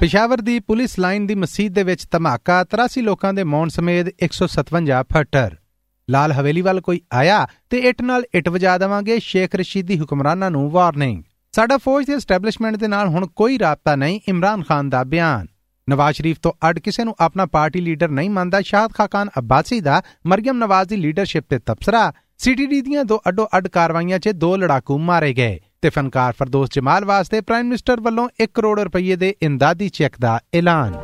[0.00, 5.02] ਪਿਸ਼ਾਵਰ ਦੀ police line ਦੀ ਮਸਜਿਦ ਦੇ ਵਿੱਚ ਧਮਾਕਾ 83 ਲੋਕਾਂ ਦੇ ਮੌਨ ਸਮੇਤ 157
[5.12, 5.56] ਫਟਰ
[6.08, 10.50] ਲਾਲ ਹਵੇਲੀ ਵੱਲ ਕੋਈ ਆਇਆ ਤੇ ਇੱਟ ਨਾਲ ਇੱਟ ਵਜਾ ਦੇਵਾਂਗੇ, ਸ਼ੇਖ ਰਸ਼ੀਦ ਦੀ ਹੁਕਮਰਾਨਾਂ
[10.50, 11.22] ਨੂੰ ਵਾਰਨਿੰਗ।
[11.52, 15.46] ਸਾਡਾ ਫੌਜ ਦੇ ਐਸਟੈਬਲਿਸ਼ਮੈਂਟ ਦੇ ਨਾਲ ਹੁਣ ਕੋਈ ਰਾਬਤਾ ਨਹੀਂ, ਇਮਰਾਨ ਖਾਨ ਦਾ ਬਿਆਨ।
[15.90, 20.02] ਨਵਾਜ਼ ਸ਼ਰੀਫ ਤੋਂ ਅੱਡ ਕਿਸੇ ਨੂੰ ਆਪਣਾ ਪਾਰਟੀ ਲੀਡਰ ਨਹੀਂ ਮੰਨਦਾ, ਸ਼ਾਹਦ ਖਾਕਾਨ ਅਬਾਸੀ ਦਾ
[20.26, 24.98] ਮਰਯਮ ਨਵਾਜ਼ ਦੀ ਲੀਡਰਸ਼ਿਪ ਤੇ ਤਬਸਰਾ। ਸੀਟੀਡੀ ਦੀਆਂ ਦੋ ਅੱਡੋ ਅੱਡ ਕਾਰਵਾਈਆਂ 'ਚ ਦੋ ਲੜਾਕੂ
[24.98, 29.88] ਮਾਰੇ ਗਏ। ਤੇ ਫਨਕਾਰ ਫਰਦੋਸ ਜਮਾਲ ਵਾਸਤੇ ਪ੍ਰਾਈਮ ਮਿਨਿਸਟਰ ਵੱਲੋਂ 1 ਕਰੋੜ ਰੁਪਏ ਦੇ ਇੰਦਾਦੀ
[29.88, 30.94] ਚੈੱਕ ਦਾ ਐਲਾਨ।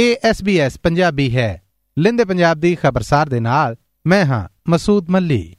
[0.00, 1.62] ASBS ਪੰਜਾਬੀ ਹੈ।
[1.98, 3.76] ਲਿੰਦੇ ਪੰਜਾਬ ਦੀ ਖਬਰਸਾਰ ਦੇ ਨਾਲ
[4.06, 5.56] ਮੈਂ ਹਾਂ ਮਸੂਦ ਮੱਲੀ।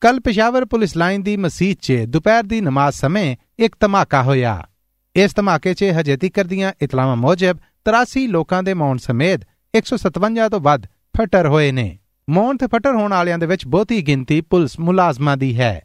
[0.00, 4.68] ਕੱਲ ਪਿਸ਼ਾਵਰ ਪੁਲਿਸ ਲਾਈਨ ਦੀ ਮਸਜਿਦ 'ਚ ਦੁਪਹਿਰ ਦੀ ਨਮਾਜ਼ ਸਮੇਂ ਇੱਕ ਧਮਾਕਾ ਹੋਇਆ।
[5.16, 9.40] ਇਸ ਧਮਾਕੇ 'ਚ ਹਜੇ ਤੀਕਰ ਦੀਆਂ ਇਤਲਾਹਾਂ ਮੁਜਬ 83 ਲੋਕਾਂ ਦੇ ਮੌਤ ਸਮੇਤ
[9.74, 10.86] 157 ਤੋਂ ਵੱਧ
[11.20, 11.98] ਫਟਰ ਹੋਏ ਨੇ।
[12.30, 15.82] ਮੌਤ ਤੇ ਫਟਰ ਹੋਣ ਵਾਲਿਆਂ ਦੇ ਵਿੱਚ ਬਹੁਤੀ ਗਿਣਤੀ ਪੁਲਿਸ ਮੁਲਾਜ਼ਮਾਂ ਦੀ ਹੈ।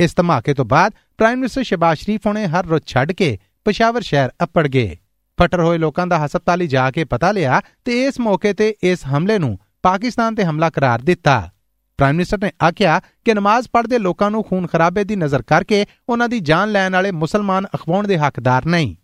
[0.00, 4.30] ਇਸ ਧਮਾਕੇ ਤੋਂ ਬਾਅਦ ਪ੍ਰਾਈਮ ਮਿਨਿਸਟਰ ਸ਼ਬਾਸ਼ ਸ਼ਰੀਫ ਨੇ ਹਰ ਰੋਜ਼ ਛੱਡ ਕੇ ਪਿਸ਼ਾਵਰ ਸ਼ਹਿਰ
[4.42, 4.96] ਅੱਪੜ ਗਏ।
[5.40, 9.38] ਫਟਰ ਹੋਏ ਲੋਕਾਂ ਦਾ ਹਸਪਤਾਲੀ ਜਾ ਕੇ ਪਤਾ ਲਿਆ ਤੇ ਇਸ ਮੌਕੇ ਤੇ ਇਸ ਹਮਲੇ
[9.38, 11.50] ਨੂੰ ਪਾਕਿਸਤਾਨ ਤੇ ਹਮਲਾ ਕਰਾਰ ਦਿੱਤਾ।
[11.98, 16.28] ਪ੍ਰਾਈਮ ਮਿਨਿਸਟਰ ਨੇ ਆਖਿਆ ਕਿ ਨਮਾਜ਼ ਪੜ੍ਹਦੇ ਲੋਕਾਂ ਨੂੰ ਖੂਨ ਖਰਾਬੇ ਦੀ ਨਜ਼ਰ ਕਰਕੇ ਉਹਨਾਂ
[16.28, 18.96] ਦੀ ਜਾਨ ਲੈਣ ਵਾਲੇ ਮੁਸਲਮਾਨ ਅਖਵਾਉਣ ਦੇ ਹੱਕਦਾਰ ਨਹੀਂ।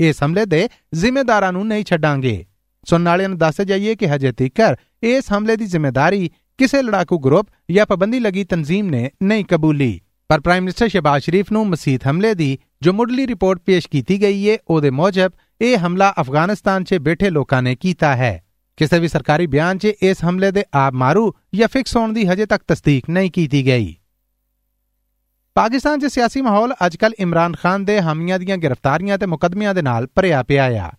[0.00, 2.46] ਇਸ ਹਮਲੇ ਦੇ ਜ਼ਿੰਮੇਦਾਰਾਂ ਨੂੰ ਨਹੀਂ ਛੱਡਾਂਗੇ।
[2.84, 7.48] ਸੁਣਨ ਵਾਲਿਆਂ ਨੂੰ ਦੱਸ ਜਾਈਏ ਕਿ ਹਜੇ ਤੀਕਰ ਇਸ ਹਮਲੇ ਦੀ ਜ਼ਿੰਮੇਵਾਰੀ ਕਿਸੇ ਲੜਾਕੂ ਗਰੁੱਪ
[7.70, 12.34] ਜਾਂ ਪਾਬੰਦੀ ਲਗੀ ਤਨਜ਼ੀਮ ਨੇ ਨਹੀਂ ਕਬੂਲੀ। ਪਰ ਪ੍ਰਾਈਮ ਮਿਨਿਸਟਰ ਸ਼ਹਿਬਾਜ਼ ਸ਼ਰੀਫ ਨੂੰ ਮਸਜਿਦ ਹਮਲੇ
[12.34, 17.30] ਦੀ ਜੋ ਮੁੱਢਲੀ ਰਿਪੋਰਟ ਪੇਸ਼ ਕੀਤੀ ਗਈ ਹੈ ਉਹਦੇ ਮੁਜਬ ਇਹ ਹਮਲਾ ਅਫਗਾਨਿਸਤਾਨ 'ਚ ਬੈਠੇ
[17.30, 18.42] ਲੋਕਾਂ ਨੇ ਕੀਤਾ ਹੈ।
[18.76, 22.46] ਕਿਸੇ ਵੀ ਸਰਕਾਰੀ ਬਿਆਨ 'ਚ ਇਸ ਹਮਲੇ ਦੇ ਆਪ ਮਾਰੂ ਜਾਂ ਫਿਕਸ ਹੋਣ ਦੀ ਹਜੇ
[22.46, 23.96] ਤੱਕ ਤਸਦੀਕ ਨਹੀਂ ਕੀਤੀ ਗਈ।
[25.54, 30.06] ਪਾਕਿਸਤਾਨ 'ਚ ਸਿਆਸੀ ਮਾਹੌਲ ਅੱਜਕੱਲ ਇਮਰਾਨ ਖਾਨ ਦੇ ਹਾਮੀਆਂ ਦੀਆਂ ਗ੍ਰਿਫਤਾਰੀਆਂ ਤੇ ਮੁਕਦਮਿਆਂ ਦੇ ਨਾਲ
[30.14, 30.90] ਭਰਿਆ ਪਿਆ ਆ।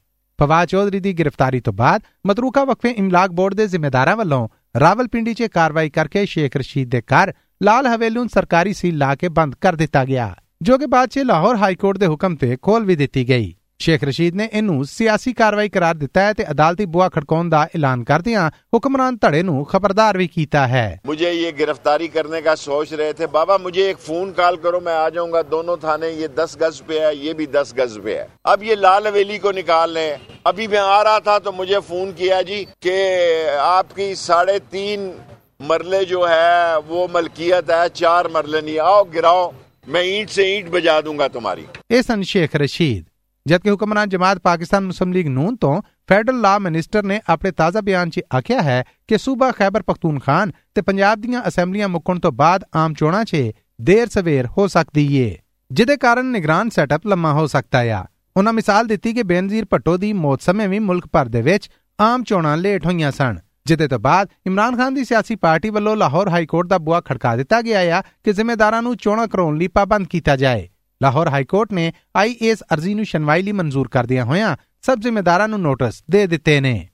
[0.43, 4.47] ਫਵਾਦ ਚੌਧਰੀ ਦੀ ਗ੍ਰਿਫਤਾਰੀ ਤੋਂ ਬਾਅਦ ਮਤਰੂਕਾ ਵਕਫੇ ਇਮਲਾਕ ਬੋਰਡ ਦੇ ਜ਼ਿੰਮੇਦਾਰਾਂ ਵੱਲੋਂ
[4.79, 7.31] ਰਾਵਲਪਿੰਡੀ 'ਚ ਕਾਰਵਾਈ ਕਰਕੇ ਸ਼ੇਖ ਰਸ਼ੀਦ ਦੇ ਘਰ
[7.63, 11.19] ਲਾਲ ਹਵੇਲੀ ਨੂੰ ਸਰਕਾਰੀ ਸੀਲ ਲਾ ਕੇ ਬੰਦ ਕਰ ਦਿੱਤਾ ਗਿਆ ਜੋ ਕਿ ਬਾਅਦ 'ਚ
[11.19, 15.32] ਲਾਹੌਰ ਹਾਈ ਕੋਰਟ ਦੇ ਹੁਕਮ ਤੇ ਖੋਲ ਵੀ ਦਿੱਤੀ ਗਈ ਸ਼ੇਖ ਰਸ਼ੀਦ ਨੇ ਇਹਨੂੰ ਸਿਆਸੀ
[15.32, 20.16] ਕਾਰਵਾਈ ਕਰਾਰ ਦਿੱਤਾ ਹੈ ਤੇ ਅਦਾਲਤੀ ਬੁਆ ਖੜਕਾਉਣ ਦਾ ਐਲਾਨ ਕਰਦਿਆਂ ਹੁਕਮਰਾਨ ਧੜੇ ਨੂੰ ਖਬਰਦਾਰ
[20.18, 24.32] ਵੀ ਕੀਤਾ ਹੈ मुझे ये गिरफ्तारी करने का सोच रहे थे बाबा मुझे एक फोन
[24.34, 27.70] कॉल करो मैं आ जाऊंगा दोनों थाने ये दस गज पे है ये भी दस
[27.74, 31.38] गज पे है अब ये लाल हवेली को निकाल लें अभी मैं आ रहा था
[31.40, 32.96] तो मुझे फोन किया जी कि
[33.66, 35.06] आपकी साढ़े तीन
[35.64, 39.46] मरले जो है वो मलकियत है चार मरले नहीं आओ गिराओ
[39.88, 43.04] मैं ईंट से ईंट बजा दूंगा तुम्हारी ਇਹ ਸਨ ਸ਼ੇਖ ਰਸ਼ੀਦ
[43.45, 48.09] ਜਦਕਿ ਹੁਕਮਰਾਨ ਜਮਾਤ ਪਾਕਿਸਤਾਨ ਮੁਸਲਿਮ ਲੀਗ ਨੂਨ ਤੋਂ ਫੈਡਰਲ ਲਾ ਮਿਨਿਸਟਰ ਨੇ ਆਪਣੇ ਤਾਜ਼ਾ ਬਿਆਨ
[48.09, 52.93] 'ਚ ਆਖਿਆ ਹੈ ਕਿ ਸੂਬਾ ਖੈਬਰ ਪਖਤੂਨਖਾਨ ਤੇ ਪੰਜਾਬ ਦੀਆਂ ਅਸੈਂਬਲੀਆਂ ਮੁੱਕਣ ਤੋਂ ਬਾਅਦ ਆਮ
[52.93, 55.35] ਚੋਣਾਂ 'ਚ ਦੇਰ ਸਵੇਰ ਹੋ ਸਕਦੀ ਏ
[55.71, 58.03] ਜਿਹਦੇ ਕਾਰਨ ਨਿਗਰਾਨ ਸੈਟਅਪ ਲੰਮਾ ਹੋ ਸਕਦਾ ਆ
[58.35, 62.23] ਉਹਨਾਂ ਮਿਸਾਲ ਦਿੱਤੀ ਕਿ ਬੇਨਜ਼ੀਰ ਭੱਟੋ ਦੀ ਮੌਤ ਸਮੇਂ ਵੀ ਮੁਲਕ ਭਰ ਦੇ ਵਿੱਚ ਆਮ
[62.23, 66.45] ਚੋਣਾਂ ਲੇਟ ਹੋਈਆਂ ਸਨ ਜਿਹਦੇ ਤੋਂ ਬਾਅਦ ਇਮਰਾਨ ਖਾਨ ਦੀ ਸਿਆਸੀ ਪਾਰਟੀ ਵੱਲੋਂ ਲਾਹੌਰ ਹਾਈ
[66.45, 70.35] ਕੋਰਟ ਦਾ ਬੁਆ ਖੜਕਾ ਦਿੱਤਾ ਗਿਆ ਆ ਕਿ ਜ਼ਿੰਮੇਦਾਰਾਂ ਨੂੰ ਚੋਣਾਂ ਕਰਾਉਣ ਲਈ ਪਾਬੰਦ ਕੀਤਾ
[70.35, 70.67] ਜਾਏ
[71.01, 75.61] ਲਾਹੌਰ ਹਾਈ ਕੋਰਟ ਨੇ ਆਈਏਐਸ ਅਰਜ਼ੀ ਨੂੰ ਸ਼ਨਵਾਈ ਲਈ ਮਨਜ਼ੂਰ ਕਰਦਿਆਂ ਹੋਇਆਂ ਸਭ ਜ਼ਿੰਮੇਦਾਰਾਂ ਨੂੰ
[75.61, 76.89] ਨੋਟਿਸ ਦੇ ਦਿੱਤੇ ਨੇ।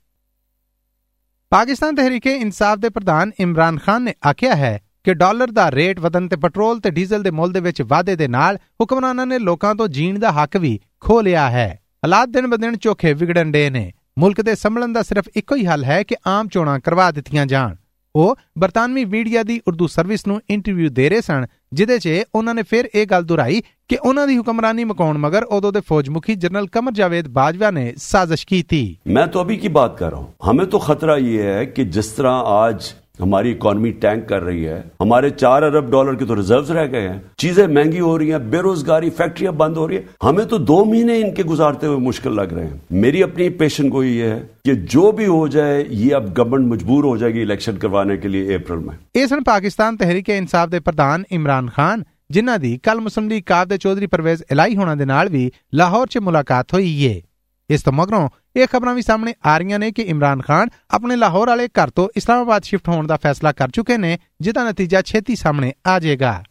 [1.50, 6.28] ਪਾਕਿਸਤਾਨ ਤਹਿਰੀਕੇ ਇਨਸਾਫ ਦੇ ਪ੍ਰਧਾਨ ਇਮਰਾਨ ਖਾਨ ਨੇ ਆਖਿਆ ਹੈ ਕਿ ਡਾਲਰ ਦਾ ਰੇਟ ਵਧਣ
[6.28, 9.88] ਤੇ ਪੈਟਰੋਲ ਤੇ ਡੀਜ਼ਲ ਦੇ ਮੁੱਲ ਦੇ ਵਿੱਚ ਵਾਧੇ ਦੇ ਨਾਲ ਹੁਕਮਰਾਨਾਂ ਨੇ ਲੋਕਾਂ ਤੋਂ
[9.88, 14.42] ਜੀਣ ਦਾ ਹੱਕ ਵੀ ਖੋ ਲਿਆ ਹੈ। ਹਾਲਾਤ ਦਿਨ ਬਦਿਨ ਚੋਖੇ ਵਿਗੜਨ ਦੇ ਨੇ। ਮੁਲਕ
[14.42, 17.76] ਦੇ ਸੰਭਲਣ ਦਾ ਸਿਰਫ ਇੱਕੋ ਹੀ ਹੱਲ ਹੈ ਕਿ ਆਮ ਚੋਣਾਂ ਕਰਵਾ ਦਿੱਤੀਆਂ ਜਾਣ।
[18.16, 22.63] ਉਹ ਬਰਤਾਨਵੀ ਮੀਡੀਆ ਦੀ ਉਰਦੂ ਸਰਵਿਸ ਨੂੰ ਇੰਟਰਵਿਊ ਦੇ ਰਹੇ ਸਨ ਜਿਦੇ 'ਚ ਉਹਨਾਂ ਨੇ
[22.63, 26.67] ਫਿਰ ਇਹ ਗੱਲ ਦੁਹਰਾਈ ਕਿ ਉਹਨਾਂ ਦੀ ਹੁਕਮਰਾਨੀ ਮਕਾਉਣ ਮਗਰ ਉਦੋਂ ਦੇ ਫੌਜ ਮੁਖੀ ਜਨਰਲ
[26.73, 30.67] ਕਮਰ ਜਾਵੇਦ ਬਾਜਵਾ ਨੇ ਸਾਜ਼ਿਸ਼ ਕੀਤੀ मैं तो अभी की बात कर रहा हूं हमें
[30.69, 35.31] तो खतरा ये है कि जिस तरह आज हमारी इकोनॉमी टैंक कर रही है हमारे
[35.33, 39.11] चार अरब डॉलर के तो रिजर्व्स रह गए हैं चीजें महंगी हो रही हैं बेरोजगारी
[39.13, 42.65] फैक्ट्रियां बंद हो रही है हमें तो दो महीने इनके गुजारते हुए मुश्किल लग रहे
[42.65, 46.73] हैं मेरी अपनी पेशन को ये है कि जो भी हो जाए ये अब गवर्नमेंट
[46.73, 50.81] मजबूर हो जाएगी इलेक्शन करवाने के लिए अप्रैल में ਇਹ ਸਨ ਪਾਕਿਸਤਾਨ ਤਹਿਰੀਕੇ ਇਨਸਾਫ ਦੇ
[50.81, 55.05] ਪ੍ਰਧਾਨ ਇਮਰਾਨ ਖਾਨ ਜਿਨ੍ਹਾਂ ਦੀ ਕੱਲ ਮੁਸਲਿਮ ਲੀਗ ਕਾਬ ਦੇ ਚੌਧਰੀ ਪਰਵੇਜ਼ ਇਲਾਈ ਹੋਣਾ ਦੇ
[55.07, 57.21] ਨਾਲ ਵੀ ਲਾਹੌਰ 'ਚ ਮੁਲਾਕਾਤ ਹੋਈ ਏ
[57.70, 61.48] ਇਸ ਤੋਂ ਮਗਰੋਂ ਇਹ ਖਬਰਾਂ ਵੀ ਸਾਹਮਣੇ ਆ ਰਹੀਆਂ ਨੇ ਕਿ ਇਮਰਾਨ ਖਾਨ ਆਪਣੇ ਲਾਹੌਰ
[61.48, 65.74] ਵਾਲੇ ਘਰ ਤੋਂ ਇਸਲਾਮਾਬਾਦ ਸ਼ਿਫਟ ਹੋਣ ਦਾ ਫੈਸਲਾ ਕਰ ਚੁੱਕੇ ਨੇ, ਜਿਹਦਾ ਨਤੀਜਾ ਛੇਤੀ ਸਾਹਮਣੇ
[65.88, 66.44] ਆ ਜਾਏਗਾ।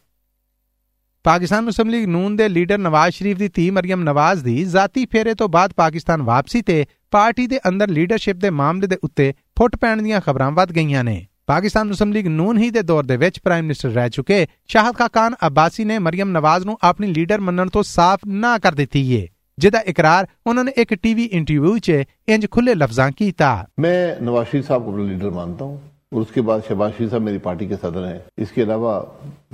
[1.23, 5.33] ਪਾਕਿਸਤਾਨ ਮੁਸਲਿਮ ਲੀਗ ਨੂਨ ਦੇ ਲੀਡਰ ਨਵਾਜ਼ ਸ਼ਰੀਫ ਦੀ ਧੀ ਮਰੀਮ ਨਵਾਜ਼ ਦੀ ਜ਼ਾਤੀ ਫੇਰੇ
[5.33, 10.01] ਤੋਂ ਬਾਅਦ ਪਾਕਿਸਤਾਨ ਵਾਪਸੀ ਤੇ ਪਾਰਟੀ ਦੇ ਅੰਦਰ ਲੀਡਰਸ਼ਿਪ ਦੇ ਮਾਮਲੇ ਦੇ ਉੱਤੇ ਫੁੱਟ ਪੈਣ
[10.01, 13.63] ਦੀਆਂ ਖਬਰਾਂ ਵੱਧ ਗਈਆਂ ਨੇ। ਪਾਕਿਸਤਾਨ ਮੁਸਲਿਮ ਲੀਗ ਨੂਨ ਹੀ ਦੇ ਦੌਰ ਦੇ ਵਿੱਚ ਪ੍ਰਾਈਮ
[13.63, 18.21] ਮਿਨਿਸਟਰ ਰਹਿ ਚੁੱਕੇ। ਸ਼ਾਹਦ ਖਾਨ ਅਬਾਸੀ ਨੇ ਮਰੀਮ ਨਵਾਜ਼ ਨੂੰ ਆਪਣੀ ਲੀਡਰ ਮੰਨਣ ਤੋਂ ਸਾਫ਼
[18.27, 19.27] ਨਾ ਕਰ ਦਿੱਤੀ ਏ।
[19.58, 23.50] ਜਿਹਦਾ ਇਕਰਾਰ ਉਹਨਾਂ ਨੇ ਇੱਕ ਟੀਵੀ ਇੰਟਰਵਿਊ 'ਚ ਇੰਜ ਖੁੱਲੇ ਲਫ਼ਜ਼ਾਂ ਕੀਤਾ
[23.80, 25.76] मैं नवाज शरीफ साहब को अपना लीडर मानता हूँ
[26.12, 28.92] और उसके बाद शहबाज शरीफ साहब मेरी पार्टी के सदर हैं इसके अलावा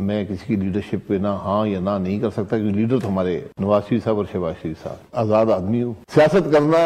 [0.03, 3.09] मैं किसी की लीडरशिप पे ना हाँ या ना नहीं कर सकता क्योंकि लीडर तो
[3.09, 6.83] हमारे नवाज शरीफ साहब और शहबाज शरीफ साहब आजाद आदमी हूँ सियासत करना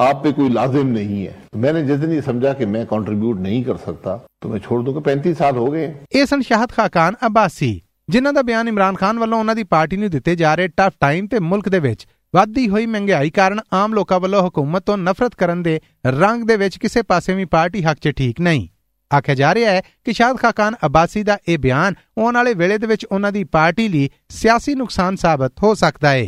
[0.00, 3.62] आप पे कोई लाजिम नहीं है मैंने जिस दिन ये समझा कि मैं कंट्रीब्यूट नहीं
[3.64, 7.80] कर सकता तो मैं छोड़ दूंगा पैंतीस साल हो गए ਇਹ ਸਨ ਸ਼ਾਹਦ ਖਾਨ ਅਬਾਸੀ
[8.08, 11.26] ਜਿਨ੍ਹਾਂ ਦਾ ਬਿਆਨ ਇਮਰਾਨ ਖਾਨ ਵੱਲੋਂ ਉਹਨਾਂ ਦੀ ਪਾਰਟੀ ਨੂੰ ਦਿੱਤੇ ਜਾ ਰਹੇ ਟਫ ਟਾਈਮ
[11.26, 15.63] ਤੇ ਮੁਲਕ ਦੇ ਵਿੱਚ ਵੱਧਦੀ ਹੋਈ ਮਹਿੰਗਾਈ ਕਾਰਨ ਆਮ ਲੋਕਾਂ ਵੱਲੋਂ ਹਕੂਮਤ ਤੋਂ ਨਫ਼ਰਤ ਕਰਨ
[15.63, 18.67] ਦੇ ਰੰਗ ਦੇ ਵਿੱਚ ਕਿਸੇ ਪਾਸੇ ਵੀ ਪਾਰਟੀ ਹੱਕ 'ਚ ਠੀਕ ਨਹੀਂ।
[19.11, 22.87] ਆਖਿਆ ਜਾ ਰਿਹਾ ਹੈ ਕਿ ਸ਼ਾਦ ਖਾਨ ਅਬਾਸੀ ਦਾ ਇਹ ਬਿਆਨ ਆਉਣ ਵਾਲੇ ਵੇਲੇ ਦੇ
[22.87, 26.27] ਵਿੱਚ ਉਹਨਾਂ ਦੀ ਪਾਰਟੀ ਲਈ ਸਿਆਸੀ ਨੁਕਸਾਨ ਸਾਬਤ ਹੋ ਸਕਦਾ ਹੈ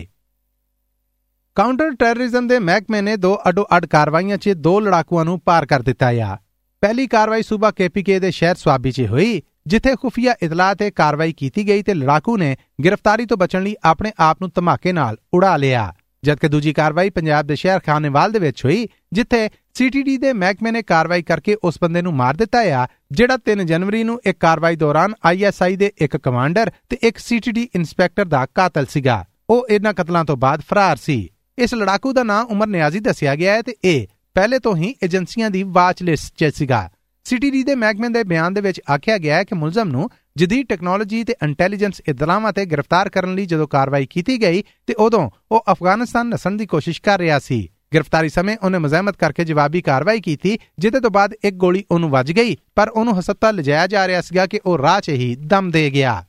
[1.56, 6.12] ਕਾਊਂਟਰ ਟੈਰਰਿਜ਼ਮ ਦੇ ਮਹਿਕਮੇ ਨੇ ਦੋ ਅਡੋ-ਅਡ ਕਾਰਵਾਈਆਂ 'ਚ ਦੋ ਲੜਾਕੂਆਂ ਨੂੰ ਪਾਰ ਕਰ ਦਿੱਤਾ
[6.12, 6.38] ਹੈ
[6.82, 11.68] ਪਹਿਲੀ ਕਾਰਵਾਈ ਸੂਬਾ ਕੇਪੀਕੇ ਦੇ ਸ਼ਹਿਰ ਸਵਾਬੀ 'ਚ ਹੋਈ। ਜਿੱਥੇ ਖੁਫੀਆ ਇਤਲਾਹ ਤੇ ਕਾਰਵਾਈ ਕੀਤੀ
[11.68, 12.56] ਗਈ ਤੇ ਲੜਾਕੂ ਨੇ
[12.86, 15.94] ਗ੍ਰਿਫਤਾਰੀ ਤੋਂ ਬਚਣ ਲਈ ਆਪਣੇ ਆਪ ਨੂੰ ਧਮਾਕੇ ਨਾਲ ਉਡਾ ਲਿਆ।
[16.24, 20.82] ਜਦਕਿ ਦੂਜੀ ਕਾਰਵਾਈ ਪੰਜਾਬ ਦੇ ਸ਼ਹਿਰ ਖਾਨੇਵਾਲ ਦੇ ਵਿੱਚ ਹੋਈ, ਜਿੱਥੇ ਸੀਟੀਡੀ ਦੇ ਮਹਿਕਮੇ ਨੇ
[20.82, 25.14] ਕਾਰਵਾਈ ਕਰਕੇ ਉਸ ਬੰਦੇ ਨੂੰ ਮਾਰ ਦਿੱਤਾ ਆ, ਜਿਹੜਾ 3 ਜਨਵਰੀ ਨੂੰ ਇੱਕ ਕਾਰਵਾਈ ਦੌਰਾਨ
[25.26, 30.38] ਆਈਐਸਆਈ ਦੇ ਇੱਕ ਕਮਾਂਡਰ ਤੇ ਇੱਕ ਸੀਟੀਡੀ ਇੰਸਪੈਕਟਰ ਦਾ ਕਾਤਲ ਸੀਗਾ। ਉਹ ਇਹਨਾਂ ਕਤਲਾਂ ਤੋਂ
[30.38, 34.60] ਬਾਅਦ ਫਰਾਰ ਸੀ। ਇਸ ਲੜਾਕੂ ਦਾ ਨਾਮ ਉਮਰ ਨਿਆਜ਼ੀ ਦੱਸਿਆ ਗਿਆ ਹੈ ਤੇ ਇਹ ਪਹਿਲੇ
[34.60, 36.90] ਤੋਂ ਹੀ ਏਜੰਸੀਆਂ ਦੀ ਵਾਚ ਲਿਸਟ 'ਚ ਸੀਗਾ।
[37.24, 41.24] ਸੀਟੀਡੀ ਦੇ ਮਹਿਕਮੇ ਦੇ ਬਿਆਨ ਦੇ ਵਿੱਚ ਆਖਿਆ ਗਿਆ ਹੈ ਕਿ ਮੁਲਜ਼ਮ ਨੂੰ ਜਦੀਦ ਟੈਕਨੋਲੋਜੀ
[41.24, 46.28] ਤੇ ਇੰਟੈਲੀਜੈਂਸ ਇਤਲਾਮਾਂ ਤੇ ਗ੍ਰਿਫਤਾਰ ਕਰਨ ਲਈ ਜਦੋਂ ਕਾਰਵਾਈ ਕੀਤੀ ਗਈ ਤੇ ਉਦੋਂ ਉਹ ਅਫਗਾਨਿਸਤਾਨ
[46.28, 51.00] ਨਸਣ ਦੀ ਕੋਸ਼ਿਸ਼ ਕਰ ਰਿਹਾ ਸੀ। ਗ੍ਰਿਫਤਾਰੀ ਸਮੇਂ ਉਹਨੇ ਮਜ਼ਾਮਤ ਕਰਕੇ ਜਵਾਬੀ ਕਾਰਵਾਈ ਕੀਤੀ, ਜਿਹਦੇ
[51.00, 54.60] ਤੋਂ ਬਾਅਦ ਇੱਕ ਗੋਲੀ ਉਹਨੂੰ ਵੱਜ ਗਈ, ਪਰ ਉਹਨੂੰ ਹਸਪਤਾਲ ਲਿਜਾਇਆ ਜਾ ਰਿਹਾ ਸੀਗਾ ਕਿ
[54.66, 56.26] ਉਹ ਰਾਹ 'ਚ ਹੀ ਦਮ ਦੇ ਗਿਆ।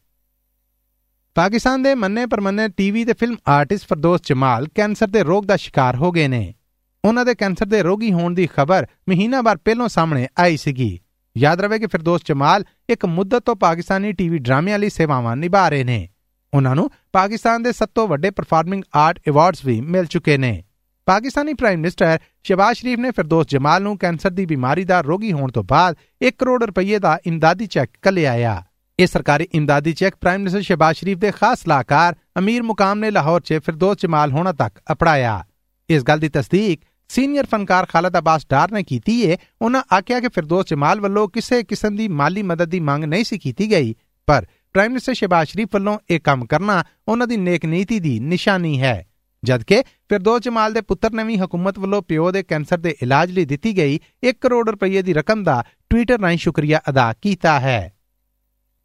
[1.35, 5.97] ਪਾਕਿਸਤਾਨ ਦੇ ਮੰਨੇ ਪਰਮੰਨੇ ਟੀਵੀ ਤੇ film artist Firdous Jamal cancer ਦੇ ਰੋਗ ਦਾ ਸ਼ਿਕਾਰ
[5.97, 6.55] ਹੋ ਗਏ ਨੇ।
[7.05, 11.01] ਉਹਨਾਂ ਦੇ ਕੈਂਸਰ ਦੇ ਰੋਗੀ ਹੋਣ ਦੀ ਖਬਰ ਮਹੀਨਾ ਬਾਅਦ ਪਹਿਲਾਂ ਸਾਹਮਣੇ ਆਈ ਸੀਗੀ।
[11.39, 15.85] ਯਾਦ ਰਵੇ ਕਿ ਫਿਰਦੋਸ ਜਮਾਲ ਇੱਕ ਮੁੱਦਤ ਤੋਂ ਪਾਕਿਸਤਾਨੀ ਟੀਵੀ ਡਰਾਮਿਆਂ ਲਈ ਸੇਵਾਵਾਂ ਨਿਭਾ ਰਹੇ
[15.85, 16.09] ਨੇ।
[16.55, 20.65] ਉਹਨਾਂ ਨੂੰ ਪਾਕਿਸਤਾਨ ਦੇ ਸਭ ਤੋਂ ਵੱਡੇ ਪਰਫਾਰਮਿੰਗ ਆਰਟ ਅਵਾਰਡਸ ਵੀ ਮਿਲ ਚੁੱਕੇ ਨੇ।
[21.07, 25.51] ਪਾਕਿਸਤਾਨੀ ਪ੍ਰਾਈਮ ਮਿਨਿਸਟਰ ਸ਼ਬਾਜ਼ ਸ਼ਰੀਫ ਨੇ ਫਿਰਦੋਸ ਜਮਾਲ ਨੂੰ ਕੈਂਸਰ ਦੀ ਬਿਮਾਰੀ ਦਾ ਰੋਗੀ ਹੋਣ
[25.51, 25.97] ਤੋਂ ਬਾਅਦ
[26.27, 28.63] 1 ਕਰੋੜ ਰੁਪਏ ਦਾ ਇਮਦਾਦੀ ਚੈੱਕ ਕੱਲਿਆ
[29.01, 33.41] ਇਹ ਸਰਕਾਰੀ ਇਮਦਾਦੀ check prime minister Shahbaz Sharif ਦੇ ਖਾਸ ਸਲਾਹਕਾਰ ਅਮੀਰ ਮੁਕਾਮ ਨੇ ਲਾਹੌਰ
[33.41, 35.45] 'ਚ ਫਿਰਦੋਸ ਜਮਾਲ ਹੋਣਾ ਤੱਕ ਅਪੜਾਇਆ
[35.91, 40.29] ਇਸ ਗੱਲ ਦੀ ਤਸਦੀਕ ਸੀਨੀਅਰ ਫਨਕਾਰ ਖਾਲਦ ਅਬਾਸ ਡਾਰ ਨੇ ਕੀਤੀ ਹੈ ਉਹਨਾਂ ਆਖਿਆ ਕਿ
[40.29, 43.95] ਫਿਰਦੋਸ ਜਮਾਲ ਵੱਲੋਂ ਕਿਸੇ ਕਿਸਮ ਦੀ ਮਾਲੀ ਮਦਦ ਦੀ ਮੰਗ ਨਹੀਂ ਸੀ ਕੀਤੀ ਗਈ,
[44.29, 48.81] ਪਰ ਪ੍ਰਾਈਮ ਮਿਨਿਸਟਰ ਸ਼ਹਿਬਾਜ਼ ਸ਼ਰੀਫ ਵੱਲੋਂ ਇਹ ਕੰਮ ਕਰਨਾ ਉਹਨਾਂ ਦੀ ਨੇਕ ਨੀਤੀ ਦੀ ਨਿਸ਼ਾਨੀ
[48.81, 49.07] ਹੈ।
[49.45, 53.45] ਜਦਕਿ ਫਿਰਦੋਸ ਜਮਾਲ ਦੇ ਪੁੱਤਰ ਨੇ ਵੀ ਹਕੂਮਤ ਵੱਲੋਂ ਪਿਓ ਦੇ ਕੈਂਸਰ ਦੇ ਇਲਾਜ ਲਈ
[53.45, 57.93] ਦਿੱਤੀ ਗਈ 1 ਕਰੋੜ ਰੁਪਏ ਦੀ ਰਕਮ ਦਾ ਟਵਿੱਟਰ ਰਾਹੀਂ ਸ਼ੁਕਰੀਆ ਅਦਾ ਕੀਤਾ ਹੈ।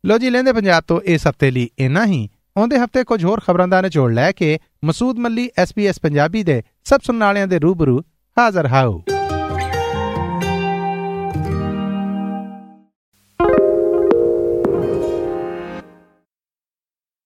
[0.05, 2.29] ਲੋ ਜੀ, ਲੈਂਦੇ ਪੰਜਾਬ ਤੋਂ ਇਸ ਹਫ਼ਤੇ ਲਈ ਇਨਾ ਹੀ।
[2.59, 6.99] ਆਉਂਦੇ ਹਫ਼ਤੇ ਕੁਝ ਹੋਰ ਖਬਰਾਂ ਦਾ ਨਿਚੋੜ ਲੈ ਕੇ ਮਸੂਦ ਮੱਲੀ ਐਸਪੀਐਸ ਪੰਜਾਬੀ ਦੇ ਸਭ
[7.03, 7.99] ਸੁਣਨ ਵਾਲਿਆਂ ਦੇ ਰੂਬਰੂ
[8.37, 8.99] ਹਾਜ਼ਰ ਹਾਊ